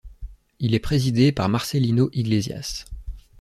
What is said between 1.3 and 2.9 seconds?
par Marcelino Iglesias.